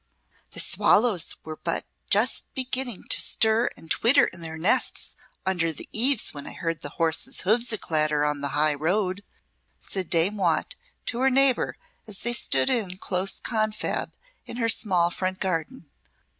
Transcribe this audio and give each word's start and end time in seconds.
"The 0.53 0.59
swallows 0.59 1.35
were 1.43 1.57
but 1.63 1.85
just 2.09 2.51
beginning 2.55 3.03
to 3.03 3.21
stir 3.21 3.69
and 3.77 3.91
twitter 3.91 4.25
in 4.25 4.41
their 4.41 4.57
nests 4.57 5.15
under 5.45 5.71
the 5.71 5.87
eaves 5.91 6.33
when 6.33 6.47
I 6.47 6.53
heard 6.53 6.81
the 6.81 6.89
horses' 6.97 7.41
hoofs 7.41 7.71
a 7.71 7.77
clatter 7.77 8.25
on 8.25 8.41
the 8.41 8.47
high 8.57 8.73
road," 8.73 9.23
said 9.77 10.09
Dame 10.09 10.37
Watt 10.37 10.75
to 11.05 11.19
her 11.19 11.29
neighbour 11.29 11.77
as 12.07 12.21
they 12.21 12.33
stood 12.33 12.71
in 12.71 12.97
close 12.97 13.37
confab 13.39 14.11
in 14.47 14.57
her 14.57 14.69
small 14.69 15.11
front 15.11 15.39
garden. 15.39 15.87